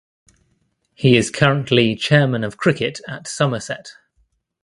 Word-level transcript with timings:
He 0.95 1.15
is 1.15 1.29
currently 1.29 1.95
Chairman 1.95 2.43
of 2.43 2.57
Cricket 2.57 3.01
at 3.07 3.27
Somerset. 3.27 3.91